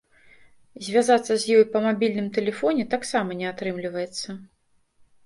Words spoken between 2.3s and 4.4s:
тэлефоне таксама не атрымліваецца.